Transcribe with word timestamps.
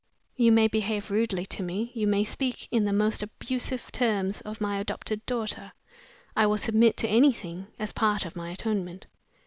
You 0.35 0.51
may 0.51 0.67
behave 0.67 1.11
rudely 1.11 1.45
to 1.45 1.61
me, 1.61 1.91
you 1.93 2.07
may 2.07 2.23
speak 2.23 2.67
in 2.71 2.85
the 2.85 2.91
most 2.91 3.21
abusive 3.21 3.91
terms 3.91 4.41
of 4.41 4.59
my 4.59 4.79
adopted 4.79 5.23
daughter; 5.27 5.73
I 6.35 6.47
will 6.47 6.57
submit 6.57 6.97
to 6.97 7.07
anything, 7.07 7.67
as 7.77 7.93
part 7.93 8.25
of 8.25 8.35
my 8.35 8.49
atonement. 8.49 9.05